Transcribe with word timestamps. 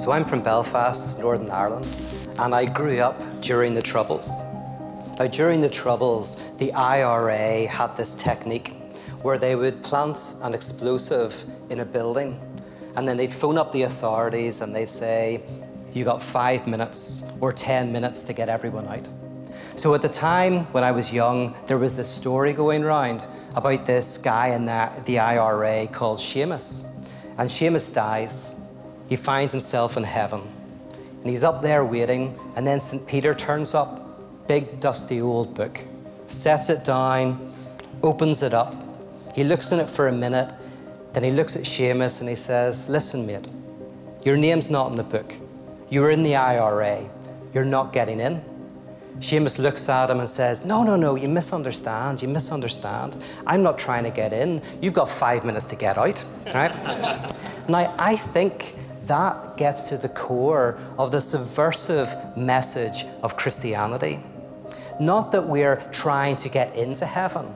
So 0.00 0.12
I'm 0.12 0.24
from 0.24 0.40
Belfast, 0.40 1.18
Northern 1.18 1.50
Ireland, 1.50 1.86
and 2.38 2.54
I 2.54 2.64
grew 2.64 3.00
up 3.00 3.20
during 3.42 3.74
the 3.74 3.82
Troubles. 3.82 4.40
Now, 5.18 5.26
during 5.26 5.60
the 5.60 5.68
Troubles, 5.68 6.40
the 6.56 6.72
IRA 6.72 7.66
had 7.66 7.98
this 7.98 8.14
technique 8.14 8.72
where 9.20 9.36
they 9.36 9.54
would 9.56 9.82
plant 9.82 10.36
an 10.40 10.54
explosive 10.54 11.44
in 11.68 11.80
a 11.80 11.84
building 11.84 12.40
and 12.96 13.06
then 13.06 13.18
they'd 13.18 13.30
phone 13.30 13.58
up 13.58 13.72
the 13.72 13.82
authorities 13.82 14.62
and 14.62 14.74
they'd 14.74 14.88
say, 14.88 15.42
You 15.92 16.06
got 16.06 16.22
five 16.22 16.66
minutes 16.66 17.30
or 17.42 17.52
10 17.52 17.92
minutes 17.92 18.24
to 18.24 18.32
get 18.32 18.48
everyone 18.48 18.88
out. 18.88 19.06
So 19.76 19.94
at 19.94 20.00
the 20.00 20.08
time 20.08 20.64
when 20.72 20.82
I 20.82 20.92
was 20.92 21.12
young, 21.12 21.54
there 21.66 21.76
was 21.76 21.94
this 21.98 22.08
story 22.08 22.54
going 22.54 22.84
around 22.84 23.26
about 23.54 23.84
this 23.84 24.16
guy 24.16 24.54
in 24.54 24.64
the, 24.64 24.90
the 25.04 25.18
IRA 25.18 25.88
called 25.88 26.20
Seamus. 26.20 26.86
And 27.36 27.50
Seamus 27.50 27.92
dies. 27.92 28.59
He 29.10 29.16
finds 29.16 29.52
himself 29.52 29.96
in 29.96 30.04
heaven. 30.04 30.40
And 31.20 31.28
he's 31.28 31.44
up 31.44 31.60
there 31.60 31.84
waiting, 31.84 32.38
and 32.56 32.66
then 32.66 32.80
St. 32.80 33.06
Peter 33.06 33.34
turns 33.34 33.74
up, 33.74 34.46
big 34.46 34.80
dusty 34.80 35.20
old 35.20 35.54
book, 35.54 35.80
sets 36.26 36.70
it 36.70 36.84
down, 36.84 37.52
opens 38.02 38.42
it 38.42 38.54
up. 38.54 38.74
He 39.34 39.44
looks 39.44 39.72
in 39.72 39.80
it 39.80 39.88
for 39.88 40.08
a 40.08 40.12
minute, 40.12 40.54
then 41.12 41.24
he 41.24 41.32
looks 41.32 41.56
at 41.56 41.62
Seamus 41.62 42.20
and 42.20 42.28
he 42.28 42.36
says, 42.36 42.88
Listen, 42.88 43.26
mate, 43.26 43.48
your 44.24 44.36
name's 44.36 44.70
not 44.70 44.90
in 44.90 44.96
the 44.96 45.02
book. 45.02 45.34
You're 45.88 46.10
in 46.10 46.22
the 46.22 46.36
IRA. 46.36 47.08
You're 47.52 47.64
not 47.64 47.92
getting 47.92 48.20
in. 48.20 48.40
Seamus 49.18 49.58
looks 49.58 49.88
at 49.88 50.08
him 50.08 50.20
and 50.20 50.28
says, 50.28 50.64
No, 50.64 50.84
no, 50.84 50.94
no, 50.94 51.16
you 51.16 51.28
misunderstand. 51.28 52.22
You 52.22 52.28
misunderstand. 52.28 53.16
I'm 53.44 53.64
not 53.64 53.76
trying 53.76 54.04
to 54.04 54.10
get 54.10 54.32
in. 54.32 54.62
You've 54.80 54.94
got 54.94 55.10
five 55.10 55.44
minutes 55.44 55.66
to 55.66 55.76
get 55.76 55.98
out. 55.98 56.24
Right? 56.54 56.72
now, 57.68 57.92
I 57.98 58.14
think 58.14 58.76
that 59.10 59.56
gets 59.56 59.88
to 59.88 59.98
the 59.98 60.08
core 60.08 60.78
of 60.96 61.10
the 61.10 61.20
subversive 61.20 62.36
message 62.36 63.04
of 63.24 63.36
Christianity. 63.36 64.20
Not 65.00 65.32
that 65.32 65.48
we're 65.48 65.82
trying 65.90 66.36
to 66.36 66.48
get 66.48 66.76
into 66.76 67.06
heaven, 67.06 67.52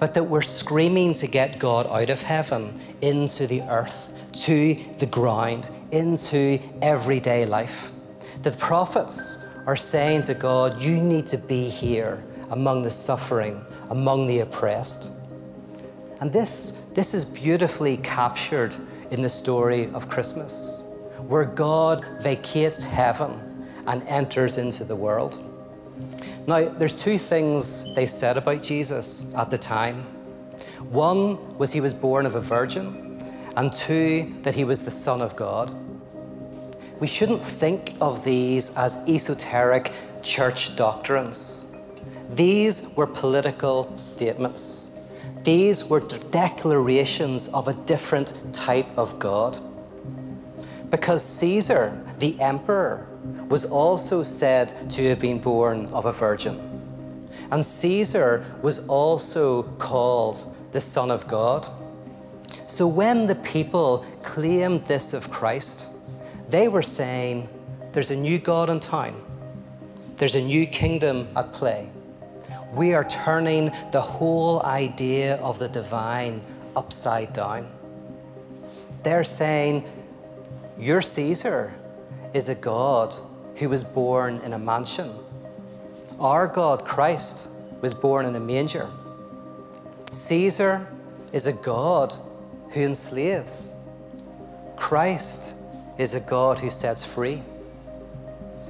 but 0.00 0.14
that 0.14 0.24
we're 0.24 0.42
screaming 0.42 1.14
to 1.14 1.28
get 1.28 1.60
God 1.60 1.86
out 1.86 2.10
of 2.10 2.22
heaven 2.22 2.80
into 3.00 3.46
the 3.46 3.62
earth, 3.70 4.12
to 4.46 4.74
the 4.98 5.06
ground, 5.06 5.70
into 5.92 6.58
everyday 6.82 7.46
life. 7.46 7.92
The 8.42 8.50
prophets 8.50 9.38
are 9.64 9.76
saying 9.76 10.22
to 10.22 10.34
God, 10.34 10.82
You 10.82 11.00
need 11.00 11.28
to 11.28 11.38
be 11.38 11.68
here 11.68 12.24
among 12.50 12.82
the 12.82 12.90
suffering, 12.90 13.64
among 13.90 14.26
the 14.26 14.40
oppressed. 14.40 15.12
And 16.20 16.32
this, 16.32 16.72
this 16.94 17.14
is 17.14 17.24
beautifully 17.24 17.96
captured 17.98 18.74
in 19.12 19.22
the 19.22 19.28
story 19.28 19.88
of 19.94 20.08
Christmas, 20.08 20.82
where 21.28 21.44
God 21.44 22.04
vacates 22.20 22.82
heaven 22.84 23.68
and 23.86 24.02
enters 24.04 24.58
into 24.58 24.84
the 24.84 24.96
world. 24.96 25.42
Now, 26.46 26.68
there's 26.68 26.94
two 26.94 27.18
things 27.18 27.92
they 27.94 28.06
said 28.06 28.36
about 28.36 28.62
Jesus 28.62 29.34
at 29.34 29.50
the 29.50 29.58
time. 29.58 30.02
One 30.90 31.58
was 31.58 31.72
he 31.72 31.80
was 31.80 31.94
born 31.94 32.26
of 32.26 32.34
a 32.36 32.40
virgin, 32.40 33.20
and 33.56 33.72
two, 33.72 34.34
that 34.42 34.54
he 34.54 34.64
was 34.64 34.82
the 34.82 34.90
Son 34.90 35.20
of 35.20 35.34
God. 35.34 35.74
We 37.00 37.06
shouldn't 37.06 37.42
think 37.42 37.94
of 38.00 38.24
these 38.24 38.74
as 38.76 38.96
esoteric 39.08 39.92
church 40.22 40.76
doctrines. 40.76 41.66
These 42.30 42.88
were 42.96 43.06
political 43.06 43.96
statements. 43.96 44.90
These 45.42 45.84
were 45.84 46.00
declarations 46.00 47.48
of 47.48 47.68
a 47.68 47.72
different 47.72 48.34
type 48.52 48.86
of 48.96 49.18
God. 49.18 49.58
Because 50.90 51.24
Caesar, 51.24 52.00
the 52.18 52.38
emperor, 52.40 53.06
was 53.48 53.64
also 53.64 54.22
said 54.22 54.90
to 54.90 55.08
have 55.08 55.20
been 55.20 55.38
born 55.38 55.86
of 55.86 56.06
a 56.06 56.12
virgin. 56.12 56.60
And 57.50 57.64
Caesar 57.64 58.44
was 58.62 58.86
also 58.88 59.64
called 59.78 60.44
the 60.72 60.80
Son 60.80 61.10
of 61.10 61.26
God. 61.26 61.66
So 62.66 62.86
when 62.86 63.26
the 63.26 63.36
people 63.36 64.04
claimed 64.22 64.84
this 64.86 65.14
of 65.14 65.30
Christ, 65.30 65.90
they 66.48 66.68
were 66.68 66.82
saying, 66.82 67.48
There's 67.92 68.10
a 68.10 68.16
new 68.16 68.38
God 68.38 68.70
in 68.70 68.80
town, 68.80 69.14
there's 70.16 70.34
a 70.34 70.42
new 70.42 70.66
kingdom 70.66 71.28
at 71.36 71.52
play. 71.52 71.88
We 72.72 72.94
are 72.94 73.04
turning 73.04 73.72
the 73.92 74.00
whole 74.00 74.62
idea 74.62 75.36
of 75.36 75.58
the 75.58 75.68
divine 75.68 76.40
upside 76.74 77.32
down. 77.32 77.70
They're 79.02 79.24
saying, 79.24 79.84
Your 80.78 81.00
Caesar 81.00 81.74
is 82.34 82.50
a 82.50 82.54
God 82.54 83.14
who 83.56 83.68
was 83.70 83.82
born 83.82 84.40
in 84.44 84.52
a 84.52 84.58
mansion. 84.58 85.10
Our 86.20 86.46
God, 86.46 86.84
Christ, 86.84 87.48
was 87.80 87.94
born 87.94 88.26
in 88.26 88.36
a 88.36 88.40
manger. 88.40 88.90
Caesar 90.10 90.86
is 91.32 91.46
a 91.46 91.52
God 91.52 92.14
who 92.72 92.82
enslaves. 92.82 93.74
Christ 94.76 95.54
is 95.96 96.14
a 96.14 96.20
God 96.20 96.58
who 96.58 96.68
sets 96.68 97.04
free. 97.04 97.42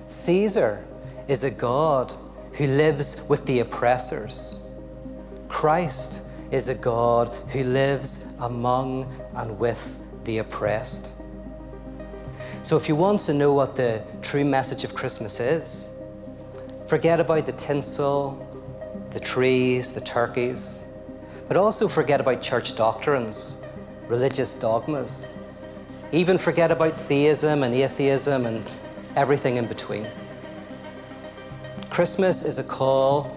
Caesar 0.09 0.85
is 1.27 1.43
a 1.43 1.51
God 1.51 2.13
who 2.53 2.69
lives 2.69 3.27
with 3.29 3.47
the 3.47 3.59
oppressors. 3.59 4.63
Christ 5.49 6.23
is 6.53 6.69
a 6.69 6.75
God 6.75 7.35
who 7.49 7.65
lives 7.65 8.29
among 8.41 9.13
and 9.35 9.59
with 9.59 9.99
the 10.25 10.39
oppressed. 10.39 11.13
So, 12.67 12.77
if 12.77 12.89
you 12.89 12.97
want 12.97 13.21
to 13.21 13.33
know 13.33 13.55
what 13.55 13.77
the 13.77 14.03
true 14.23 14.45
message 14.45 14.83
of 14.83 14.93
Christmas 14.93 15.39
is, 15.39 15.89
forget 16.89 17.21
about 17.21 17.47
the 17.47 17.53
tinsel, 17.53 18.45
the 19.11 19.21
trees, 19.21 19.93
the 19.93 20.01
turkeys, 20.01 20.85
but 21.47 21.57
also 21.57 21.87
forget 21.87 22.21
about 22.21 22.43
church 22.43 22.75
doctrines, 22.75 23.63
religious 24.09 24.53
dogmas. 24.53 25.37
Even 26.11 26.39
forget 26.39 26.73
about 26.73 26.97
theism 26.97 27.63
and 27.63 27.73
atheism 27.73 28.47
and 28.47 28.69
everything 29.15 29.59
in 29.59 29.67
between. 29.67 30.05
Christmas 31.89 32.43
is 32.43 32.59
a 32.59 32.65
call 32.65 33.33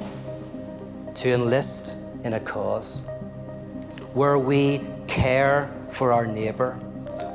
to 1.13 1.29
enlist 1.31 1.97
in 2.23 2.33
a 2.33 2.39
cause 2.39 3.07
where 4.13 4.39
we 4.39 4.81
care 5.05 5.69
for 5.91 6.13
our 6.13 6.25
neighbour, 6.25 6.79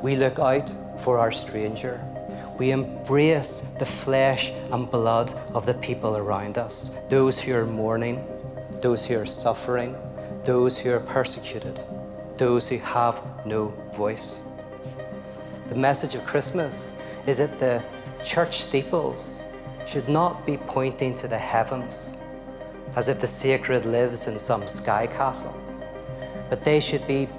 we 0.03 0.17
look 0.17 0.39
out 0.39 0.75
for 1.05 1.19
our 1.19 1.31
stranger, 1.31 2.01
we 2.57 2.71
embrace 2.71 3.61
the 3.77 3.85
flesh 3.85 4.51
and 4.71 4.89
blood 4.89 5.31
of 5.53 5.67
the 5.67 5.75
people 5.75 6.17
around 6.17 6.57
us, 6.57 6.89
those 7.09 7.39
who 7.39 7.53
are 7.53 7.67
mourning, 7.67 8.25
those 8.81 9.05
who 9.05 9.15
are 9.19 9.25
suffering, 9.25 9.95
those 10.45 10.79
who 10.79 10.91
are 10.91 10.99
persecuted, 10.99 11.79
those 12.37 12.67
who 12.67 12.79
have 12.79 13.21
no 13.45 13.67
voice. 13.93 14.45
The 15.67 15.75
message 15.75 16.15
of 16.15 16.25
Christmas 16.25 16.95
is 17.27 17.37
that 17.37 17.59
the 17.59 17.83
church 18.23 18.63
steeples 18.63 19.45
should 19.85 20.09
not 20.09 20.43
be 20.43 20.57
pointing 20.57 21.13
to 21.21 21.27
the 21.27 21.37
heavens 21.37 22.19
as 22.95 23.09
if 23.09 23.19
the 23.19 23.27
sacred 23.27 23.85
lives 23.85 24.25
in 24.25 24.39
some 24.39 24.65
sky 24.65 25.05
castle, 25.05 25.53
but 26.49 26.63
they 26.63 26.79
should 26.79 27.05
be 27.05 27.29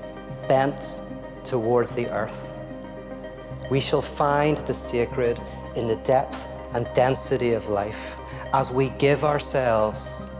bent 0.46 1.00
towards 1.42 1.96
the 1.96 2.08
earth. 2.10 2.55
We 3.70 3.80
shall 3.80 4.02
find 4.02 4.58
the 4.58 4.74
sacred 4.74 5.40
in 5.74 5.88
the 5.88 5.96
depth 5.96 6.48
and 6.74 6.86
density 6.94 7.52
of 7.54 7.68
life 7.68 8.20
as 8.52 8.72
we 8.72 8.90
give 8.98 9.24
ourselves 9.24 10.30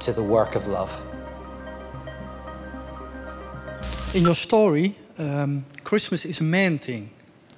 to 0.00 0.12
the 0.12 0.22
work 0.22 0.54
of 0.54 0.66
love. 0.66 1.02
In 4.14 4.22
your 4.22 4.34
story, 4.34 4.94
um, 5.18 5.64
Christmas 5.82 6.24
is 6.24 6.40
a 6.40 6.44
man 6.44 6.78
thing. 6.78 7.10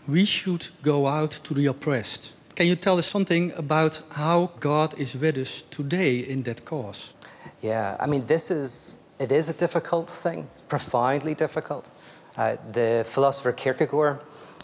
We 0.07 0.25
should 0.25 0.69
go 0.83 1.07
out 1.07 1.31
to 1.45 1.55
the 1.55 1.67
oppressed. 1.67 2.35
Can 2.57 2.67
you 2.67 2.77
tell 2.77 2.99
us 2.99 3.07
something 3.07 3.53
about 3.57 4.03
how 4.11 4.51
God 4.59 4.99
is 4.99 5.15
with 5.17 5.37
us 5.39 5.63
today 5.63 6.19
in 6.19 6.43
that 6.45 6.65
cause? 6.65 7.15
Yeah, 7.61 7.97
I 8.01 8.07
mean, 8.07 8.27
this 8.27 8.51
is, 8.51 9.05
it 9.21 9.31
is 9.31 9.49
a 9.49 9.53
difficult 9.53 10.11
thing, 10.11 10.49
profoundly 10.69 11.35
difficult. 11.35 11.91
Uh, 12.37 12.57
the 12.73 13.05
philosopher 13.07 13.53
Kierkegaard 13.53 14.21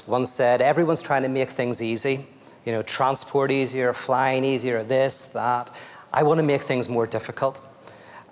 once 0.07 0.31
said, 0.31 0.61
everyone's 0.61 1.03
trying 1.03 1.23
to 1.23 1.29
make 1.29 1.51
things 1.51 1.81
easy, 1.83 2.27
you 2.65 2.73
know, 2.73 2.83
transport 2.83 3.51
easier, 3.51 3.93
flying 3.93 4.45
easier, 4.45 4.83
this, 4.83 5.27
that. 5.27 5.71
I 6.13 6.23
want 6.23 6.39
to 6.39 6.45
make 6.45 6.63
things 6.63 6.89
more 6.89 7.07
difficult. 7.07 7.65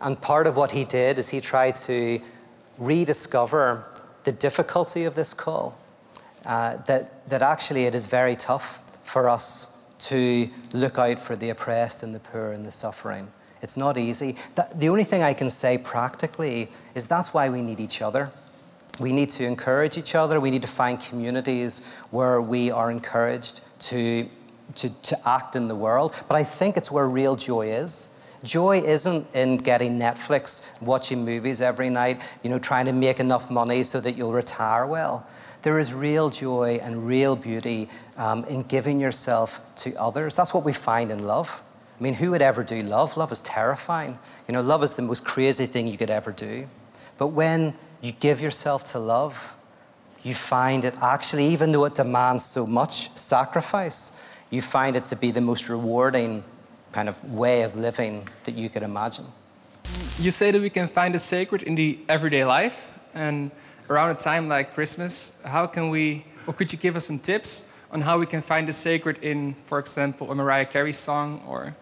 And 0.01 0.21
part 0.21 0.47
of 0.47 0.57
what 0.57 0.73
he 0.73 0.85
did 0.85 1.19
is 1.19 1.31
he 1.31 1.41
tried 1.41 1.75
to 1.87 2.21
rediscover 2.79 3.85
the 4.25 4.33
difficulty 4.33 5.05
of 5.05 5.15
this 5.15 5.35
call, 5.35 5.79
uh, 6.47 6.77
that, 6.87 7.29
that 7.29 7.43
actually 7.43 7.85
it 7.85 7.95
is 7.95 8.07
very 8.07 8.37
tough 8.37 8.83
for 9.03 9.29
us 9.29 9.77
to 9.99 10.49
look 10.73 10.99
out 10.99 11.19
for 11.19 11.37
the 11.37 11.51
oppressed 11.51 12.03
and 12.03 12.15
the 12.15 12.19
poor 12.19 12.53
and 12.53 12.65
the 12.65 12.71
suffering. 12.71 13.29
It's 13.63 13.77
not 13.77 13.97
easy. 13.97 14.37
the 14.75 14.89
only 14.89 15.05
thing 15.05 15.23
I 15.23 15.35
can 15.35 15.49
say 15.49 15.79
practically 15.79 16.69
is 16.97 17.07
that's 17.07 17.33
why 17.33 17.49
we 17.49 17.63
need 17.63 17.79
each 17.79 18.03
other. 18.03 18.33
We 18.99 19.12
need 19.12 19.31
to 19.31 19.44
encourage 19.44 19.97
each 19.97 20.15
other. 20.15 20.39
We 20.41 20.50
need 20.50 20.62
to 20.62 20.69
find 20.69 21.00
communities 21.00 21.83
where 22.11 22.43
we 22.43 22.71
are 22.71 22.91
encouraged 22.91 23.62
to, 23.81 24.29
to, 24.75 24.91
to 24.91 25.29
act 25.29 25.56
in 25.56 25.69
the 25.69 25.75
world. 25.75 26.15
But 26.29 26.37
I 26.37 26.44
think 26.44 26.77
it's 26.77 26.91
where 26.91 27.09
real 27.09 27.37
joy 27.37 27.73
is. 27.73 28.09
Joy 28.44 28.79
isn't 28.81 29.35
in 29.35 29.56
getting 29.56 30.00
Netflix, 30.00 30.67
watching 30.83 31.25
movies 31.25 31.62
every 31.62 31.89
night, 31.91 32.21
you 32.43 32.50
know, 32.50 32.59
trying 32.59 32.87
to 32.87 32.93
make 32.93 33.21
enough 33.21 33.50
money 33.50 33.85
so 33.85 34.00
that 34.00 34.19
you'll 34.19 34.33
retire 34.33 34.85
well. 34.85 35.27
There 35.62 35.79
is 35.79 35.95
real 35.95 36.29
joy 36.29 36.81
and 36.83 37.06
real 37.06 37.37
beauty 37.37 37.88
um, 38.17 38.45
in 38.47 38.65
giving 38.65 38.99
yourself 38.99 39.61
to 39.77 39.95
others. 39.95 40.35
That's 40.35 40.53
what 40.53 40.65
we 40.65 40.73
find 40.73 41.12
in 41.12 41.25
love. 41.25 41.62
I 41.99 42.03
mean, 42.03 42.15
who 42.15 42.33
would 42.33 42.43
ever 42.43 42.65
do 42.65 42.83
love? 42.83 43.17
Love 43.17 43.31
is 43.31 43.41
terrifying. 43.43 44.19
You 44.49 44.55
know, 44.55 44.61
love 44.61 44.83
is 44.83 44.95
the 44.95 45.03
most 45.03 45.25
crazy 45.25 45.67
thing 45.67 45.87
you 45.87 45.97
could 45.97 46.11
ever 46.11 46.33
do. 46.33 46.67
But 47.19 47.29
when 47.29 47.75
you 48.00 48.12
give 48.12 48.41
yourself 48.41 48.85
to 48.93 48.99
love, 48.99 49.56
you 50.23 50.35
find 50.35 50.85
it 50.85 50.94
actually, 51.03 51.47
even 51.47 51.73
though 51.73 51.85
it 51.85 51.94
demands 51.94 52.44
so 52.44 52.67
much 52.67 53.17
sacrifice, 53.17 54.20
you 54.50 54.62
find 54.62 54.97
it 54.97 55.05
to 55.06 55.17
be 55.17 55.31
the 55.31 55.41
most 55.41 55.69
rewarding 55.69 56.44
kind 56.93 57.09
of 57.09 57.25
way 57.32 57.62
of 57.62 57.75
living 57.75 58.29
that 58.44 58.55
you 58.55 58.69
could 58.69 58.82
imagine. 58.82 59.26
You 60.19 60.31
say 60.31 60.50
that 60.50 60.61
we 60.61 60.70
can 60.70 60.88
find 60.88 61.14
the 61.14 61.19
sacred 61.19 61.62
in 61.62 61.75
the 61.75 61.99
everyday 62.09 62.44
life, 62.44 62.99
and 63.14 63.50
around 63.91 64.11
a 64.11 64.14
time 64.14 64.49
like 64.49 64.75
Christmas, 64.75 65.38
how 65.44 65.67
can 65.67 65.91
we, 65.91 66.25
or 66.47 66.55
could 66.55 66.73
you 66.73 66.79
give 66.79 66.97
us 66.97 67.06
some 67.06 67.19
tips 67.19 67.67
on 67.91 68.00
how 68.00 68.19
we 68.19 68.26
can 68.26 68.43
find 68.43 68.69
the 68.69 68.73
sacred 68.73 69.19
in, 69.23 69.55
for 69.67 69.79
example, 69.79 70.31
a 70.31 70.35
Mariah 70.35 70.67
Carey 70.67 70.93
song 70.93 71.43
or 71.49 71.75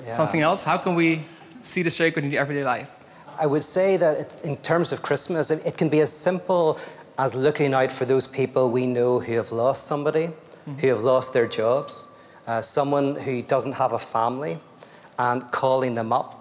yeah. 0.00 0.14
something 0.14 0.40
else? 0.40 0.64
How 0.64 0.78
can 0.78 0.94
we 0.94 1.22
see 1.60 1.82
the 1.82 1.90
sacred 1.90 2.24
in 2.24 2.30
the 2.30 2.38
everyday 2.38 2.64
life? 2.64 2.90
I 3.42 3.46
would 3.46 3.64
say 3.64 3.96
that 3.96 4.18
it, 4.20 4.40
in 4.44 4.56
terms 4.56 4.92
of 4.92 5.02
Christmas, 5.02 5.50
it, 5.50 5.66
it, 5.66 5.76
can 5.76 5.88
be 5.88 6.00
as 6.00 6.12
simple 6.12 6.78
as 7.18 7.34
looking 7.34 7.74
out 7.74 7.90
for 7.90 8.04
those 8.04 8.28
people 8.28 8.70
we 8.70 8.86
know 8.86 9.18
who 9.18 9.32
have 9.32 9.50
lost 9.50 9.88
somebody, 9.88 10.26
mm 10.26 10.34
-hmm. 10.64 10.80
who 10.80 10.88
have 10.94 11.02
lost 11.02 11.32
their 11.32 11.48
jobs, 11.48 12.08
uh, 12.46 12.60
someone 12.60 13.16
who 13.24 13.42
doesn't 13.42 13.74
have 13.74 13.94
a 13.94 13.98
family 13.98 14.58
and 15.16 15.42
calling 15.50 15.96
them 15.96 16.12
up. 16.12 16.34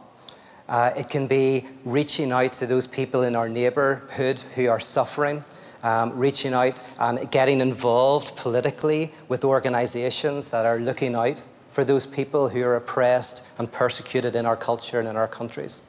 Uh, 0.69 0.99
it 1.01 1.09
can 1.09 1.27
be 1.27 1.65
reaching 1.85 2.31
out 2.31 2.51
to 2.59 2.67
those 2.67 2.87
people 2.87 3.27
in 3.27 3.35
our 3.35 3.49
neighborhood 3.49 4.43
who 4.55 4.69
are 4.69 4.79
suffering, 4.79 5.43
um, 5.83 6.21
reaching 6.21 6.53
out 6.53 6.83
and 6.97 7.31
getting 7.31 7.61
involved 7.61 8.35
politically 8.43 9.09
with 9.27 9.43
organizations 9.43 10.49
that 10.49 10.65
are 10.65 10.79
looking 10.79 11.15
out 11.15 11.45
for 11.71 11.85
those 11.85 12.05
people 12.05 12.49
who 12.49 12.61
are 12.63 12.75
oppressed 12.75 13.45
and 13.57 13.71
persecuted 13.71 14.35
in 14.35 14.45
our 14.45 14.57
culture 14.57 14.99
and 14.99 15.07
in 15.07 15.15
our 15.15 15.27
countries. 15.27 15.83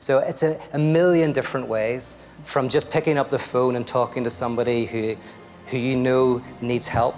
So 0.00 0.18
it's 0.18 0.42
a, 0.42 0.60
a 0.72 0.78
million 0.78 1.32
different 1.32 1.68
ways 1.68 2.16
from 2.42 2.68
just 2.68 2.90
picking 2.90 3.18
up 3.18 3.30
the 3.30 3.38
phone 3.38 3.76
and 3.76 3.86
talking 3.86 4.24
to 4.24 4.30
somebody 4.30 4.84
who, 4.84 5.16
who 5.68 5.78
you 5.78 5.96
know 5.96 6.42
needs 6.60 6.88
help 6.88 7.14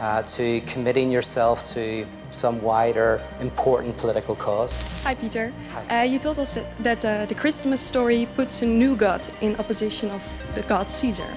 uh, 0.00 0.22
to 0.22 0.62
committing 0.62 1.10
yourself 1.10 1.62
to 1.74 2.06
some 2.30 2.60
wider, 2.62 3.20
important 3.40 3.96
political 3.98 4.34
cause. 4.34 4.80
Hi, 5.02 5.14
Peter. 5.14 5.52
Hi. 5.72 6.00
Uh, 6.00 6.04
you 6.04 6.18
told 6.18 6.38
us 6.38 6.54
that, 6.54 6.78
that 6.82 7.04
uh, 7.04 7.26
the 7.26 7.34
Christmas 7.34 7.82
story 7.82 8.28
puts 8.34 8.62
a 8.62 8.66
new 8.66 8.96
god 8.96 9.26
in 9.42 9.56
opposition 9.56 10.10
of 10.10 10.22
the 10.54 10.62
god 10.62 10.90
Caesar. 10.90 11.34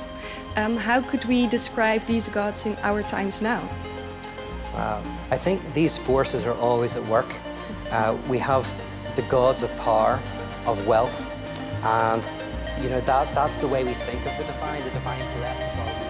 Um, 0.55 0.77
how 0.77 1.01
could 1.01 1.25
we 1.25 1.47
describe 1.47 2.05
these 2.05 2.29
gods 2.29 2.65
in 2.65 2.77
our 2.83 3.03
times 3.03 3.41
now? 3.41 3.61
Um, 4.75 5.03
I 5.29 5.37
think 5.37 5.73
these 5.73 5.97
forces 5.97 6.47
are 6.47 6.55
always 6.55 6.95
at 6.95 7.05
work. 7.07 7.35
Uh, 7.91 8.17
we 8.29 8.37
have 8.37 8.65
the 9.15 9.21
gods 9.23 9.63
of 9.63 9.75
power, 9.77 10.19
of 10.65 10.87
wealth, 10.87 11.19
and 11.83 12.27
you 12.81 12.89
know 12.89 13.01
that 13.01 13.35
that's 13.35 13.57
the 13.57 13.67
way 13.67 13.83
we 13.83 13.93
think 13.93 14.25
of 14.25 14.37
the 14.37 14.45
divine. 14.45 14.83
The 14.83 14.91
divine 14.91 15.37
blesses 15.39 15.77
us 15.77 16.00